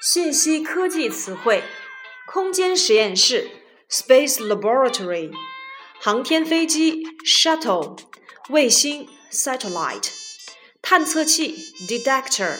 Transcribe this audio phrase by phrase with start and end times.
[0.00, 1.62] 信息科技词汇：
[2.26, 3.50] 空间实验室
[3.90, 5.30] （Space Laboratory）、
[6.00, 7.98] 航天飞机 （Shuttle）、
[8.48, 10.08] 卫星 （Satellite）、
[10.80, 11.54] 探测器
[11.86, 12.56] （Detector）、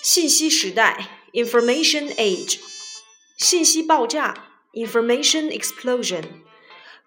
[0.00, 2.60] 信息时代 （Information Age）、
[3.36, 6.22] 信息爆炸 （Information Explosion）、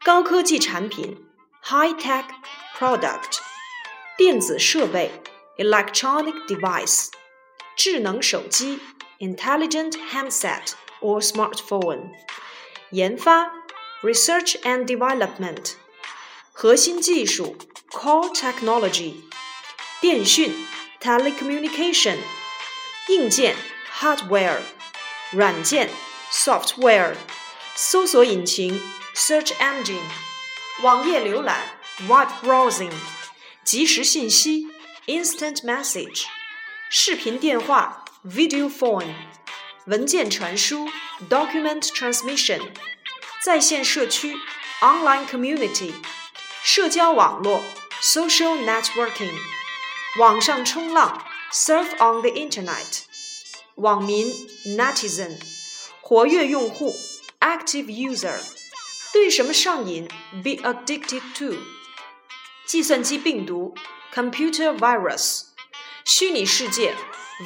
[0.04, 1.25] 高科技产品
[1.63, 2.25] （High-Tech
[2.77, 3.38] Product）、
[4.18, 5.09] 电子设备
[5.57, 7.07] （Electronic Device）、
[7.77, 8.82] 智能手机。
[9.20, 12.10] intelligent handset or smartphone.
[12.91, 13.51] 研发
[14.02, 15.74] research and development.
[16.52, 17.56] 核心技术
[17.91, 19.15] core technology.
[20.01, 20.55] 电讯
[21.01, 22.19] telecommunication.
[23.09, 23.55] 硬件
[23.92, 24.60] hardware.
[25.33, 25.91] 软件
[26.30, 27.15] software.
[27.74, 28.80] 搜索引擎
[29.15, 30.01] search engine.
[30.83, 31.62] 网页浏览
[32.09, 32.92] web browsing.
[33.65, 34.66] 即时信息
[35.06, 36.24] instant message.
[36.88, 39.15] 视频电话 video phone，
[39.87, 40.88] 文件传输
[41.30, 42.60] document transmission，
[43.45, 44.37] 在线社区
[44.80, 45.93] online community，
[46.62, 47.62] 社交网络
[48.02, 49.35] social networking，
[50.18, 53.02] 网上冲浪 surf on the internet，
[53.76, 54.26] 网民
[54.76, 55.38] netizen，
[56.01, 56.95] 活跃用户
[57.40, 58.38] active user，
[59.12, 60.09] 对什么上瘾
[60.43, 61.57] be addicted to，
[62.66, 63.74] 计算机病毒
[64.12, 65.44] computer virus，
[66.04, 66.94] 虚拟世界。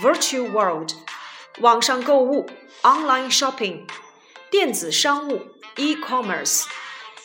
[0.01, 0.93] Virtual world，
[1.59, 2.49] 网上购物，
[2.83, 3.87] online shopping，
[4.51, 6.67] 电子商务，e-commerce，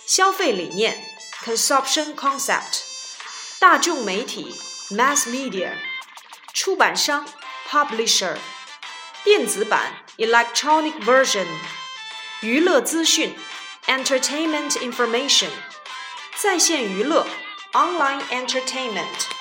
[0.08, 0.98] 消费理念，
[1.44, 2.82] consumption concept，
[3.60, 4.56] 大众媒体，
[4.90, 5.74] mass media，
[6.54, 7.28] 出版商，
[7.70, 8.38] publisher，
[9.24, 11.46] 电子版，electronic version，
[12.42, 13.36] 娱乐资讯，
[13.86, 15.50] entertainment information，
[16.36, 17.28] 在线娱乐，
[17.74, 19.39] online entertainment。